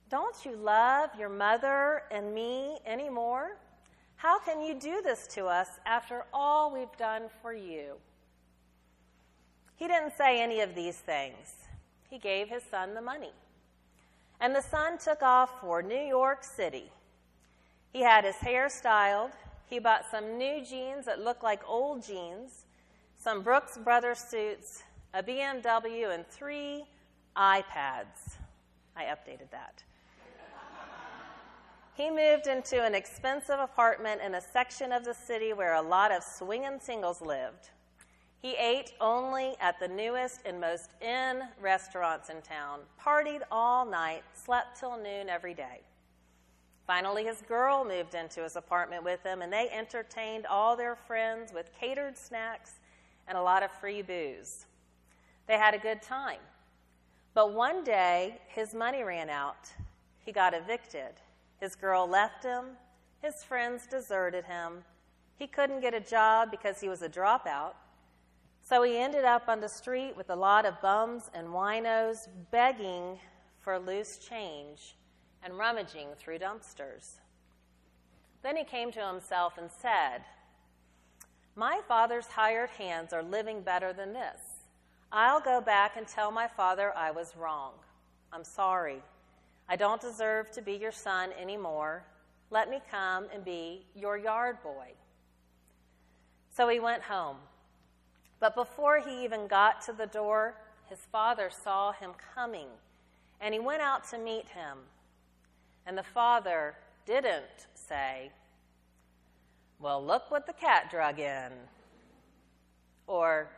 Don't 0.09 0.35
you 0.45 0.55
love 0.55 1.09
your 1.17 1.29
mother 1.29 2.03
and 2.11 2.33
me 2.33 2.77
anymore? 2.85 3.57
How 4.15 4.39
can 4.39 4.61
you 4.61 4.75
do 4.75 5.01
this 5.03 5.27
to 5.33 5.47
us 5.47 5.67
after 5.85 6.23
all 6.33 6.71
we've 6.71 6.95
done 6.97 7.23
for 7.41 7.53
you? 7.53 7.95
He 9.75 9.87
didn't 9.87 10.15
say 10.15 10.41
any 10.41 10.61
of 10.61 10.75
these 10.75 10.95
things. 10.95 11.55
He 12.09 12.19
gave 12.19 12.47
his 12.47 12.63
son 12.63 12.93
the 12.93 13.01
money. 13.01 13.33
And 14.39 14.55
the 14.55 14.61
son 14.61 14.97
took 14.97 15.23
off 15.23 15.59
for 15.59 15.81
New 15.81 16.05
York 16.05 16.43
City. 16.43 16.91
He 17.91 18.01
had 18.01 18.23
his 18.23 18.35
hair 18.35 18.69
styled. 18.69 19.31
He 19.69 19.79
bought 19.79 20.05
some 20.09 20.37
new 20.37 20.63
jeans 20.63 21.05
that 21.05 21.21
looked 21.21 21.43
like 21.43 21.67
old 21.67 22.05
jeans, 22.05 22.65
some 23.17 23.41
Brooks 23.41 23.77
Brothers 23.77 24.19
suits, 24.19 24.83
a 25.13 25.21
BMW, 25.21 26.13
and 26.13 26.27
three 26.27 26.85
iPads. 27.37 28.37
I 28.95 29.03
updated 29.03 29.51
that. 29.51 29.83
he 31.93 32.09
moved 32.09 32.47
into 32.47 32.83
an 32.83 32.95
expensive 32.95 33.59
apartment 33.59 34.21
in 34.25 34.35
a 34.35 34.41
section 34.41 34.91
of 34.91 35.05
the 35.05 35.13
city 35.13 35.53
where 35.53 35.75
a 35.75 35.81
lot 35.81 36.11
of 36.11 36.23
swinging 36.23 36.79
singles 36.79 37.21
lived. 37.21 37.69
He 38.41 38.55
ate 38.55 38.93
only 38.99 39.55
at 39.61 39.79
the 39.79 39.87
newest 39.87 40.41
and 40.45 40.59
most 40.59 40.91
in 40.99 41.43
restaurants 41.61 42.29
in 42.29 42.41
town, 42.41 42.79
partied 42.99 43.41
all 43.51 43.85
night, 43.85 44.23
slept 44.33 44.79
till 44.79 44.97
noon 44.97 45.29
every 45.29 45.53
day. 45.53 45.81
Finally, 46.87 47.23
his 47.23 47.41
girl 47.47 47.85
moved 47.85 48.15
into 48.15 48.41
his 48.41 48.55
apartment 48.55 49.03
with 49.03 49.23
him, 49.23 49.43
and 49.43 49.53
they 49.53 49.69
entertained 49.69 50.45
all 50.47 50.75
their 50.75 50.95
friends 50.95 51.53
with 51.53 51.69
catered 51.79 52.17
snacks 52.17 52.79
and 53.27 53.37
a 53.37 53.41
lot 53.41 53.63
of 53.63 53.71
free 53.71 54.01
booze. 54.01 54.65
They 55.47 55.57
had 55.57 55.73
a 55.73 55.79
good 55.79 56.01
time. 56.01 56.39
But 57.33 57.53
one 57.53 57.83
day, 57.83 58.39
his 58.47 58.73
money 58.73 59.03
ran 59.03 59.29
out. 59.29 59.71
He 60.19 60.31
got 60.31 60.53
evicted. 60.53 61.21
His 61.59 61.75
girl 61.75 62.07
left 62.07 62.43
him. 62.43 62.77
His 63.21 63.43
friends 63.43 63.87
deserted 63.87 64.45
him. 64.45 64.83
He 65.37 65.47
couldn't 65.47 65.81
get 65.81 65.93
a 65.93 65.99
job 65.99 66.51
because 66.51 66.79
he 66.79 66.89
was 66.89 67.01
a 67.01 67.09
dropout. 67.09 67.73
So 68.61 68.83
he 68.83 68.97
ended 68.97 69.25
up 69.25 69.49
on 69.49 69.59
the 69.59 69.67
street 69.67 70.15
with 70.15 70.29
a 70.29 70.35
lot 70.35 70.65
of 70.65 70.81
bums 70.81 71.29
and 71.33 71.47
winos 71.47 72.27
begging 72.51 73.19
for 73.59 73.77
loose 73.79 74.17
change 74.17 74.95
and 75.43 75.57
rummaging 75.57 76.09
through 76.17 76.39
dumpsters. 76.39 77.19
Then 78.41 78.55
he 78.55 78.63
came 78.63 78.91
to 78.91 79.05
himself 79.05 79.57
and 79.57 79.69
said, 79.69 80.23
My 81.55 81.81
father's 81.87 82.27
hired 82.27 82.69
hands 82.71 83.11
are 83.13 83.23
living 83.23 83.61
better 83.61 83.91
than 83.91 84.13
this. 84.13 84.52
I'll 85.15 85.39
go 85.39 85.61
back 85.61 85.95
and 85.95 86.07
tell 86.07 86.31
my 86.31 86.47
father 86.47 86.91
I 86.97 87.11
was 87.11 87.37
wrong. 87.37 87.73
I'm 88.31 88.43
sorry. 88.43 89.03
I 89.69 89.75
don't 89.75 90.01
deserve 90.01 90.49
to 90.53 90.61
be 90.63 90.73
your 90.73 90.91
son 90.91 91.29
anymore. 91.39 92.03
Let 92.49 92.67
me 92.67 92.79
come 92.89 93.27
and 93.31 93.45
be 93.45 93.85
your 93.95 94.17
yard 94.17 94.57
boy. 94.63 94.87
So 96.49 96.67
he 96.67 96.79
went 96.79 97.03
home. 97.03 97.37
But 98.39 98.55
before 98.55 98.99
he 98.99 99.23
even 99.23 99.45
got 99.47 99.81
to 99.83 99.93
the 99.93 100.07
door, 100.07 100.55
his 100.89 100.99
father 101.11 101.51
saw 101.63 101.91
him 101.91 102.11
coming, 102.33 102.67
and 103.39 103.53
he 103.53 103.59
went 103.59 103.83
out 103.83 104.09
to 104.09 104.17
meet 104.17 104.49
him. 104.49 104.79
And 105.85 105.95
the 105.95 106.03
father 106.03 106.75
didn't 107.05 107.67
say, 107.75 108.31
Well, 109.79 110.03
look 110.03 110.31
what 110.31 110.47
the 110.47 110.53
cat 110.53 110.89
drug 110.89 111.19
in. 111.19 111.51
Or, 113.05 113.49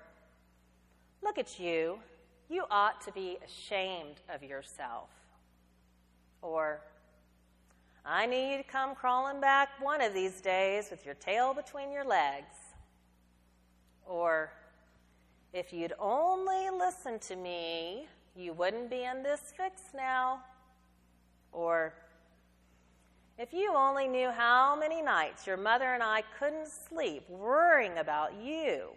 Look 1.25 1.39
at 1.39 1.59
you. 1.59 1.97
You 2.49 2.65
ought 2.69 3.01
to 3.01 3.11
be 3.11 3.39
ashamed 3.43 4.21
of 4.29 4.43
yourself. 4.43 5.09
Or, 6.43 6.81
I 8.05 8.27
knew 8.27 8.37
you'd 8.37 8.67
come 8.67 8.93
crawling 8.93 9.41
back 9.41 9.69
one 9.81 10.01
of 10.01 10.13
these 10.13 10.39
days 10.39 10.91
with 10.91 11.03
your 11.03 11.15
tail 11.15 11.55
between 11.55 11.91
your 11.91 12.05
legs. 12.05 12.53
Or, 14.05 14.51
if 15.51 15.73
you'd 15.73 15.93
only 15.97 16.69
listened 16.69 17.21
to 17.21 17.35
me, 17.35 18.05
you 18.35 18.53
wouldn't 18.53 18.91
be 18.91 19.03
in 19.03 19.23
this 19.23 19.51
fix 19.57 19.81
now. 19.95 20.41
Or, 21.51 21.91
if 23.39 23.51
you 23.51 23.73
only 23.75 24.07
knew 24.07 24.29
how 24.29 24.75
many 24.79 25.01
nights 25.01 25.47
your 25.47 25.57
mother 25.57 25.95
and 25.95 26.03
I 26.03 26.21
couldn't 26.37 26.67
sleep 26.67 27.27
worrying 27.27 27.97
about 27.97 28.33
you. 28.43 28.89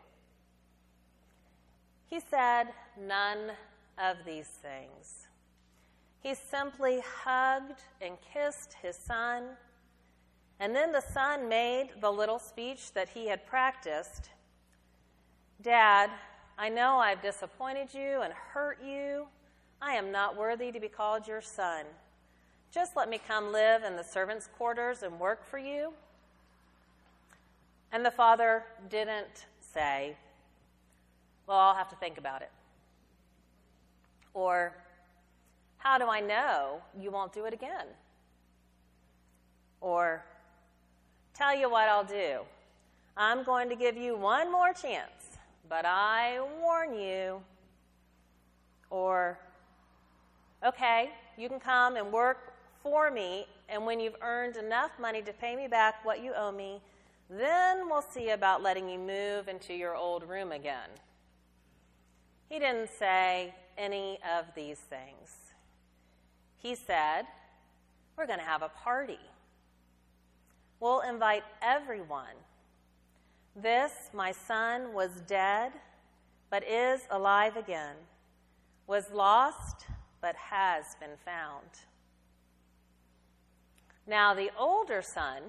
He 2.09 2.21
said 2.21 2.69
none 2.99 3.53
of 3.99 4.19
these 4.25 4.47
things. 4.47 5.29
He 6.21 6.35
simply 6.35 7.01
hugged 7.25 7.81
and 8.01 8.17
kissed 8.33 8.75
his 8.83 8.97
son, 8.97 9.45
and 10.61 10.75
then 10.75 10.93
the 10.93 11.01
son 11.01 11.49
made 11.49 11.91
the 12.01 12.11
little 12.11 12.39
speech 12.39 12.93
that 12.95 13.11
he 13.11 13.29
had 13.29 13.47
practiced 13.47 14.31
Dad, 15.61 16.11
I 16.57 16.69
know 16.69 16.99
I've 16.99 17.21
disappointed 17.21 17.93
you 17.93 18.23
and 18.23 18.33
hurt 18.33 18.79
you. 18.81 19.27
I 19.83 19.95
am 19.95 20.13
not 20.13 20.37
worthy 20.37 20.71
to 20.71 20.79
be 20.79 20.89
called 20.89 21.27
your 21.27 21.41
son. 21.41 21.85
Just 22.71 22.95
let 22.95 23.09
me 23.09 23.21
come 23.27 23.51
live 23.51 23.83
in 23.83 23.97
the 23.97 24.05
servants' 24.05 24.49
quarters 24.57 25.03
and 25.03 25.19
work 25.19 25.45
for 25.45 25.59
you. 25.59 25.95
And 27.91 28.07
the 28.07 28.11
father 28.13 28.65
didn't 28.89 29.47
say, 29.59 30.17
Well, 31.49 31.59
I'll 31.59 31.75
have 31.75 31.89
to 31.89 31.97
think 31.97 32.19
about 32.19 32.43
it. 32.43 32.51
Or, 34.35 34.73
How 35.79 35.99
do 35.99 36.07
I 36.07 36.21
know 36.21 36.81
you 37.01 37.11
won't 37.11 37.33
do 37.33 37.47
it 37.47 37.53
again? 37.53 37.87
Or, 39.81 40.25
Tell 41.35 41.57
you 41.57 41.69
what 41.71 41.89
I'll 41.89 42.05
do. 42.05 42.41
I'm 43.17 43.43
going 43.45 43.69
to 43.69 43.77
give 43.77 43.97
you 43.97 44.17
one 44.17 44.51
more 44.53 44.73
chance 44.73 45.19
but 45.69 45.85
I 45.85 46.41
warn 46.61 46.95
you. 46.95 47.43
Or, 48.91 49.39
okay, 50.65 51.11
you 51.37 51.49
can 51.49 51.61
come 51.61 51.97
and 51.97 52.11
work 52.11 52.55
for 52.83 53.11
me, 53.11 53.47
and 53.69 53.85
when 53.85 54.01
you've 54.01 54.17
earned 54.23 54.57
enough 54.57 54.93
money 54.99 55.21
to 55.23 55.33
pay 55.33 55.57
me 55.57 55.69
back 55.69 56.05
what 56.05 56.23
you 56.23 56.33
owe 56.35 56.53
me, 56.53 56.81
then 57.29 57.89
we'll 57.89 58.03
see 58.03 58.31
about 58.31 58.63
letting 58.63 58.89
you 58.89 58.99
move 58.99 59.49
into 59.49 59.75
your 59.75 59.95
old 59.95 60.27
room 60.27 60.53
again. 60.53 60.89
He 62.49 62.59
didn't 62.59 62.91
say 62.99 63.55
any 63.77 64.19
of 64.39 64.47
these 64.55 64.79
things. 64.79 65.53
He 66.57 66.75
said, 66.75 67.23
We're 68.17 68.27
going 68.27 68.39
to 68.39 68.45
have 68.45 68.63
a 68.63 68.71
party. 68.71 69.21
We'll 70.81 71.01
invite 71.01 71.43
everyone 71.61 72.35
this, 73.61 73.93
my 74.13 74.31
son, 74.31 74.93
was 74.93 75.11
dead, 75.27 75.73
but 76.49 76.63
is 76.63 77.01
alive 77.11 77.57
again, 77.57 77.97
was 78.87 79.11
lost, 79.13 79.87
but 80.21 80.37
has 80.37 80.85
been 81.01 81.17
found. 81.25 81.67
Now, 84.07 84.33
the 84.35 84.51
older 84.57 85.03
son, 85.03 85.43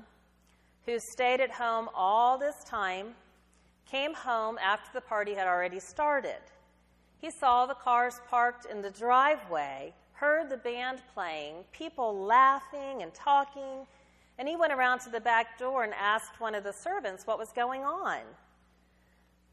who 0.88 0.98
stayed 1.12 1.40
at 1.40 1.52
home 1.52 1.88
all 1.94 2.40
this 2.40 2.64
time, 2.66 3.14
came 3.90 4.16
home 4.16 4.58
after 4.58 4.90
the 4.94 5.02
party 5.02 5.36
had 5.36 5.48
already 5.48 5.80
started. 5.80 6.42
He 7.20 7.30
saw 7.30 7.66
the 7.66 7.74
cars 7.74 8.22
parked 8.30 8.66
in 8.66 8.82
the 8.82 8.92
driveway, 8.92 9.94
heard 10.14 10.50
the 10.50 10.58
band 10.58 11.02
playing, 11.14 11.66
people 11.72 12.26
laughing 12.26 13.02
and 13.02 13.14
talking 13.14 13.86
and 14.40 14.48
he 14.48 14.56
went 14.56 14.72
around 14.72 15.00
to 15.00 15.10
the 15.10 15.20
back 15.20 15.60
door 15.60 15.84
and 15.84 15.94
asked 15.94 16.40
one 16.40 16.56
of 16.56 16.64
the 16.64 16.72
servants 16.72 17.28
what 17.28 17.38
was 17.38 17.52
going 17.52 17.84
on. 17.84 18.20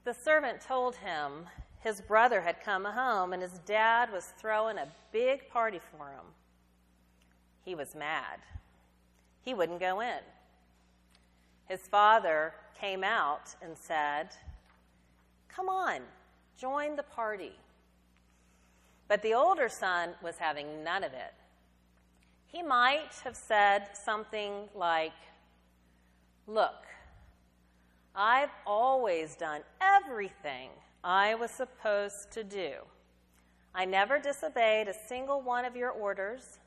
the 0.05 0.15
servant 0.15 0.61
told 0.61 0.95
him 0.95 1.47
his 1.81 2.01
brother 2.01 2.41
had 2.41 2.63
come 2.63 2.85
home 2.85 3.33
and 3.33 3.43
his 3.43 3.59
dad 3.67 4.13
was 4.13 4.33
throwing 4.39 4.79
a 4.79 4.87
big 5.11 5.49
party 5.51 5.81
for 5.91 6.07
him. 6.07 6.25
He 7.65 7.75
was 7.75 7.97
mad. 7.97 8.39
He 9.43 9.53
wouldn't 9.53 9.81
go 9.81 10.01
in. 10.01 10.21
His 11.69 11.81
father 11.81 12.55
came 12.81 13.03
out 13.03 13.57
and 13.61 13.77
said, 13.77 14.29
Come 15.49 15.69
on, 15.69 16.03
join 16.59 16.97
the 16.97 17.03
party. 17.03 17.53
But 19.09 19.23
the 19.23 19.35
older 19.35 19.69
son 19.69 20.11
was 20.23 20.37
having 20.39 20.83
none 20.83 21.05
of 21.05 21.13
it. 21.13 21.35
He 22.47 22.63
might 22.63 23.13
have 23.25 23.37
said 23.37 23.89
something 23.93 24.69
like, 24.75 25.13
Look, 26.47 26.87
I've 28.15 28.51
always 28.67 29.35
done 29.35 29.63
everything 29.81 30.71
I 31.03 31.35
was 31.35 31.51
supposed 31.51 32.31
to 32.33 32.45
do. 32.45 32.73
I 33.75 33.85
never 33.85 34.19
disobeyed 34.19 34.89
a 34.89 34.95
single 34.95 35.43
one 35.43 35.65
of 35.65 35.77
your 35.77 35.91
orders. 35.91 36.59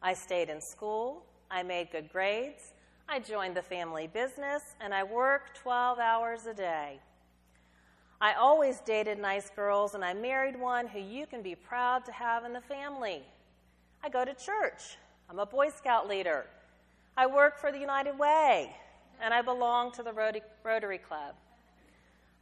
I 0.00 0.14
stayed 0.14 0.50
in 0.50 0.60
school. 0.60 1.24
I 1.50 1.62
made 1.62 1.90
good 1.90 2.12
grades. 2.12 2.74
I 3.08 3.18
joined 3.18 3.56
the 3.56 3.62
family 3.62 4.06
business, 4.06 4.62
and 4.80 4.94
I 4.94 5.02
worked 5.02 5.56
12 5.56 5.98
hours 5.98 6.46
a 6.46 6.54
day. 6.54 7.00
I 8.24 8.32
always 8.32 8.80
dated 8.86 9.18
nice 9.18 9.50
girls, 9.50 9.94
and 9.94 10.02
I 10.02 10.14
married 10.14 10.58
one 10.58 10.86
who 10.86 10.98
you 10.98 11.26
can 11.26 11.42
be 11.42 11.54
proud 11.54 12.06
to 12.06 12.12
have 12.12 12.46
in 12.46 12.54
the 12.54 12.60
family. 12.62 13.20
I 14.02 14.08
go 14.08 14.24
to 14.24 14.32
church. 14.32 14.96
I'm 15.28 15.38
a 15.38 15.44
Boy 15.44 15.68
Scout 15.68 16.08
leader. 16.08 16.46
I 17.18 17.26
work 17.26 17.58
for 17.58 17.70
the 17.70 17.78
United 17.78 18.18
Way 18.18 18.74
and 19.20 19.34
I 19.34 19.42
belong 19.42 19.92
to 19.92 20.02
the 20.02 20.14
Rotary 20.64 20.96
Club. 20.96 21.34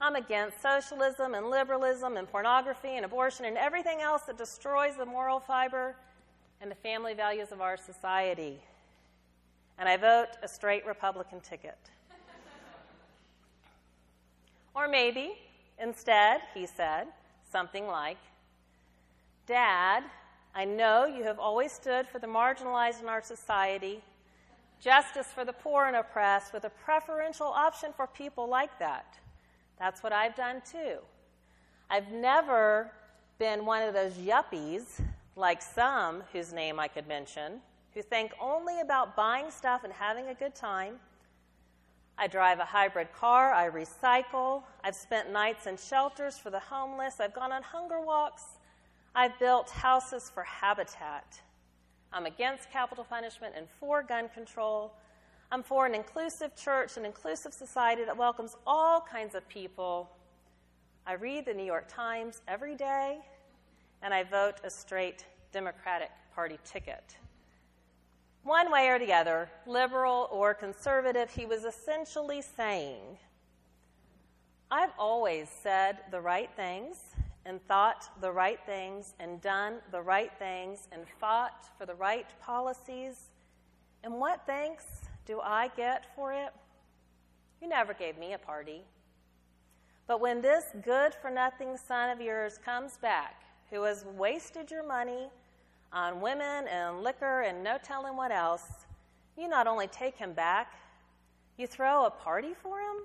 I'm 0.01 0.15
against 0.15 0.63
socialism 0.63 1.35
and 1.35 1.51
liberalism 1.51 2.17
and 2.17 2.31
pornography 2.31 2.95
and 2.95 3.05
abortion 3.05 3.45
and 3.45 3.59
everything 3.59 4.01
else 4.03 4.23
that 4.29 4.39
destroys 4.39 4.95
the 4.95 5.05
moral 5.05 5.41
fiber 5.41 5.97
and 6.61 6.71
the 6.71 6.77
family 6.77 7.15
values 7.15 7.51
of 7.51 7.61
our 7.61 7.77
society. 7.77 8.61
And 9.81 9.89
I 9.89 9.97
vote 9.97 10.29
a 10.45 10.49
straight 10.49 10.87
Republican 10.87 11.41
ticket. 11.41 11.79
or 14.77 14.87
maybe, 14.87 15.35
instead, 15.83 16.41
he 16.55 16.67
said 16.67 17.09
something 17.51 17.87
like, 17.87 18.19
Dad, 19.47 20.05
I 20.55 20.65
know 20.65 21.07
you 21.07 21.25
have 21.25 21.39
always 21.39 21.73
stood 21.73 22.07
for 22.07 22.19
the 22.19 22.27
marginalized 22.27 23.03
in 23.03 23.09
our 23.09 23.23
society 23.23 24.03
justice 24.83 25.29
for 25.29 25.45
the 25.45 25.53
poor 25.53 25.85
and 25.85 25.97
oppressed 25.97 26.53
with 26.53 26.65
a 26.65 26.71
preferential 26.71 27.47
option 27.47 27.91
for 27.97 28.07
people 28.09 28.49
like 28.49 28.79
that. 28.81 29.19
That's 29.79 30.03
what 30.03 30.13
I've 30.13 30.35
done 30.35 30.61
too. 30.71 30.99
I've 31.89 32.11
never 32.11 32.91
been 33.39 33.65
one 33.65 33.83
of 33.83 33.95
those 33.95 34.15
yuppies, 34.15 35.01
like 35.37 35.63
some 35.63 36.23
whose 36.33 36.53
name 36.53 36.81
I 36.81 36.89
could 36.89 37.07
mention, 37.07 37.61
who 37.95 38.03
think 38.03 38.33
only 38.41 38.81
about 38.81 39.15
buying 39.15 39.51
stuff 39.51 39.85
and 39.85 39.93
having 39.93 40.29
a 40.29 40.35
good 40.35 40.55
time. 40.55 40.95
I 42.19 42.27
drive 42.27 42.61
a 42.61 42.65
hybrid 42.65 43.13
car, 43.13 43.53
I 43.53 43.69
recycle, 43.69 44.63
I've 44.85 44.95
spent 44.95 45.33
nights 45.33 45.67
in 45.67 45.77
shelters 45.77 46.39
for 46.39 46.51
the 46.51 46.61
homeless, 46.61 47.21
I've 47.21 47.35
gone 47.35 47.53
on 47.53 47.63
hunger 47.63 48.01
walks, 48.01 48.45
I've 49.15 49.39
built 49.39 49.71
houses 49.71 50.31
for 50.33 50.43
habitat. 50.43 51.41
I'm 52.13 52.27
against 52.27 52.71
capital 52.71 53.05
punishment 53.05 53.55
and 53.57 53.67
for 53.81 54.03
gun 54.03 54.29
control. 54.29 54.93
I'm 55.51 55.63
for 55.63 55.87
an 55.87 55.95
inclusive 55.95 56.55
church, 56.57 56.97
an 56.97 57.05
inclusive 57.05 57.53
society 57.53 58.05
that 58.05 58.17
welcomes 58.17 58.57
all 58.67 59.01
kinds 59.01 59.35
of 59.35 59.47
people. 59.49 60.11
I 61.07 61.15
read 61.15 61.47
the 61.47 61.55
New 61.55 61.65
York 61.65 61.89
Times 61.89 62.43
every 62.47 62.75
day, 62.75 63.19
and 64.03 64.15
I 64.15 64.23
vote 64.25 64.57
a 64.65 64.71
straight 64.71 65.25
Democratic 65.53 66.11
Party 66.35 66.59
ticket. 66.65 67.17
One 68.45 68.73
way 68.73 68.89
or 68.89 68.99
the 68.99 69.13
other, 69.13 69.49
liberal 69.67 70.29
or 70.33 70.55
conservative, 70.55 71.31
he 71.31 71.47
was 71.47 71.65
essentially 71.65 72.43
saying, 72.43 73.19
I've 74.71 74.93
always 74.99 75.49
said 75.49 75.99
the 76.11 76.21
right 76.21 76.51
things, 76.57 76.97
and 77.45 77.61
thought 77.67 78.09
the 78.21 78.31
right 78.31 78.61
things 78.67 79.15
and 79.19 79.41
done 79.41 79.75
the 79.91 80.01
right 80.01 80.31
things 80.39 80.89
and 80.93 81.05
fought 81.21 81.69
for 81.77 81.87
the 81.87 81.95
right 81.95 82.27
policies. 82.41 83.31
And 84.05 84.15
what 84.15 84.43
thanks 84.47 84.85
do 85.27 85.41
I 85.41 85.69
get 85.77 86.07
for 86.15 86.33
it? 86.33 86.53
You 87.61 87.69
never 87.69 87.95
gave 87.95 88.19
me 88.19 88.33
a 88.33 88.39
party. 88.39 88.83
But 90.07 90.21
when 90.21 90.41
this 90.41 90.65
good 90.85 91.15
for 91.15 91.31
nothing 91.31 91.77
son 91.77 92.11
of 92.11 92.21
yours 92.21 92.59
comes 92.65 92.97
back, 92.97 93.43
who 93.71 93.83
has 93.85 94.05
wasted 94.05 94.71
your 94.71 94.87
money 94.87 95.31
on 95.93 96.21
women 96.21 96.67
and 96.69 97.03
liquor 97.03 97.43
and 97.43 97.63
no 97.63 97.79
telling 97.83 98.17
what 98.17 98.33
else, 98.33 98.65
you 99.37 99.49
not 99.49 99.67
only 99.67 99.87
take 99.87 100.17
him 100.17 100.33
back, 100.33 100.73
you 101.57 101.67
throw 101.67 102.07
a 102.07 102.11
party 102.11 102.55
for 102.63 102.81
him? 102.81 102.97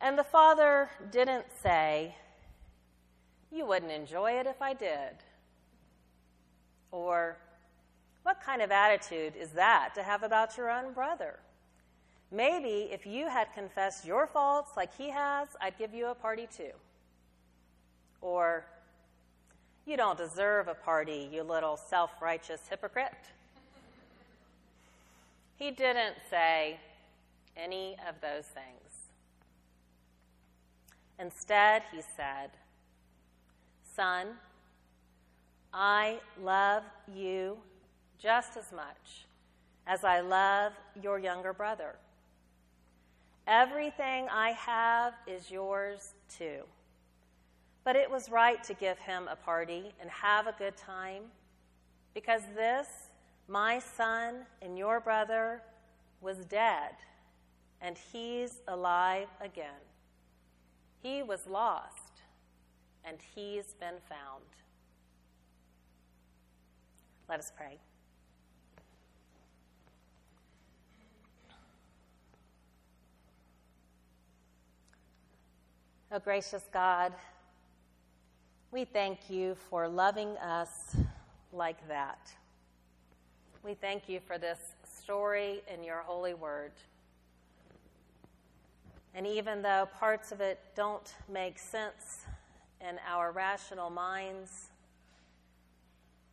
And 0.00 0.18
the 0.18 0.24
father 0.24 0.90
didn't 1.10 1.46
say, 1.62 2.14
You 3.50 3.66
wouldn't 3.66 3.92
enjoy 3.92 4.32
it 4.32 4.46
if 4.46 4.60
I 4.60 4.74
did. 4.74 5.14
Or, 6.90 7.36
What 8.22 8.40
kind 8.40 8.62
of 8.62 8.70
attitude 8.70 9.34
is 9.36 9.50
that 9.50 9.94
to 9.94 10.02
have 10.02 10.22
about 10.22 10.56
your 10.56 10.70
own 10.70 10.92
brother? 10.92 11.38
Maybe 12.30 12.88
if 12.90 13.04
you 13.04 13.28
had 13.28 13.52
confessed 13.52 14.06
your 14.06 14.26
faults 14.26 14.70
like 14.76 14.96
he 14.96 15.10
has, 15.10 15.48
I'd 15.60 15.76
give 15.76 15.92
you 15.92 16.06
a 16.06 16.14
party 16.14 16.48
too. 16.56 16.72
Or, 18.20 18.64
You 19.86 19.96
don't 19.96 20.16
deserve 20.16 20.68
a 20.68 20.74
party, 20.74 21.28
you 21.32 21.42
little 21.42 21.76
self 21.76 22.10
righteous 22.20 22.60
hypocrite. 22.70 23.12
he 25.56 25.70
didn't 25.70 26.16
say 26.30 26.78
any 27.56 27.96
of 28.08 28.20
those 28.20 28.44
things. 28.46 28.92
Instead, 31.18 31.82
he 31.92 32.00
said, 32.16 32.50
Son, 33.94 34.28
I 35.72 36.18
love 36.40 36.82
you 37.12 37.58
just 38.18 38.56
as 38.56 38.72
much 38.72 39.26
as 39.86 40.04
I 40.04 40.20
love 40.20 40.72
your 41.02 41.18
younger 41.18 41.52
brother. 41.52 41.96
Everything 43.46 44.28
I 44.30 44.50
have 44.52 45.14
is 45.26 45.50
yours 45.50 46.14
too. 46.38 46.62
But 47.84 47.96
it 47.96 48.10
was 48.10 48.30
right 48.30 48.62
to 48.64 48.74
give 48.74 48.98
him 48.98 49.28
a 49.28 49.36
party 49.36 49.92
and 50.00 50.08
have 50.10 50.46
a 50.46 50.54
good 50.58 50.76
time 50.76 51.22
because 52.14 52.42
this, 52.54 52.86
my 53.48 53.78
son 53.78 54.46
and 54.60 54.78
your 54.78 55.00
brother, 55.00 55.62
was 56.20 56.44
dead 56.44 56.92
and 57.82 57.96
he's 58.12 58.62
alive 58.68 59.28
again. 59.40 59.82
He 61.02 61.22
was 61.22 61.48
lost, 61.48 62.22
and 63.04 63.18
he's 63.34 63.74
been 63.80 63.96
found. 64.08 64.44
Let 67.28 67.40
us 67.40 67.52
pray. 67.56 67.78
Oh, 76.12 76.20
gracious 76.20 76.68
God, 76.72 77.12
we 78.72 78.86
thank 78.86 79.28
you 79.28 79.54
for 79.68 79.86
loving 79.86 80.30
us 80.38 80.96
like 81.52 81.86
that. 81.88 82.32
We 83.62 83.74
thank 83.74 84.08
you 84.08 84.18
for 84.18 84.38
this 84.38 84.58
story 84.82 85.60
in 85.72 85.84
your 85.84 85.98
holy 85.98 86.32
word. 86.32 86.72
And 89.14 89.26
even 89.26 89.60
though 89.60 89.90
parts 90.00 90.32
of 90.32 90.40
it 90.40 90.58
don't 90.74 91.14
make 91.30 91.58
sense 91.58 92.24
in 92.80 92.96
our 93.06 93.30
rational 93.30 93.90
minds, 93.90 94.70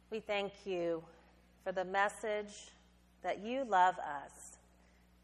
we 0.10 0.21
thank 0.21 0.54
you 0.65 1.04
for 1.65 1.73
the 1.73 1.84
message 1.84 2.69
that 3.21 3.39
you 3.43 3.65
love 3.65 3.95
us 3.99 4.58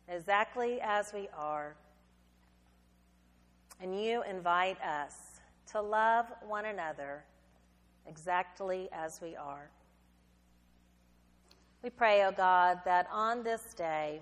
exactly 0.10 0.82
as 0.82 1.14
we 1.14 1.30
are. 1.36 1.76
And 3.82 3.98
you 4.04 4.22
invite 4.30 4.82
us 4.82 5.35
to 5.76 5.82
love 5.82 6.28
one 6.48 6.64
another 6.64 7.26
exactly 8.08 8.88
as 8.94 9.20
we 9.22 9.36
are. 9.36 9.70
We 11.84 11.90
pray, 11.90 12.24
O 12.24 12.30
oh 12.30 12.32
God, 12.32 12.80
that 12.86 13.10
on 13.12 13.44
this 13.44 13.74
day, 13.74 14.22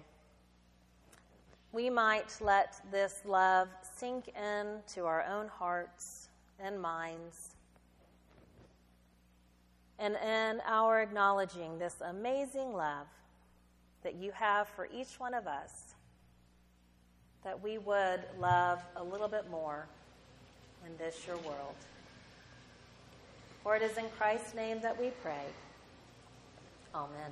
we 1.72 1.92
might 1.92 2.36
let 2.42 2.82
this 2.92 3.22
love 3.24 3.68
sink 3.98 4.30
into 4.30 5.06
our 5.06 5.24
own 5.26 5.48
hearts 5.48 6.30
and 6.60 6.82
minds. 6.82 7.56
And 10.00 10.16
in 10.16 10.60
our 10.66 11.04
acknowledging 11.04 11.78
this 11.78 11.98
amazing 12.02 12.74
love 12.74 13.06
that 14.02 14.16
you 14.16 14.32
have 14.32 14.68
for 14.70 14.88
each 14.92 15.20
one 15.20 15.36
of 15.36 15.46
us, 15.46 15.94
that 17.44 17.62
we 17.62 17.78
would 17.78 18.22
love 18.40 18.80
a 18.96 19.04
little 19.04 19.28
bit 19.28 19.52
more 19.52 19.88
in 20.86 20.98
this 20.98 21.26
your 21.26 21.38
world. 21.38 21.76
For 23.64 23.76
it 23.76 23.82
is 23.82 23.98
in 23.98 24.06
Christ's 24.18 24.54
name 24.54 24.82
that 24.82 25.00
we 25.00 25.12
pray. 25.22 25.46
Amen. 26.94 27.32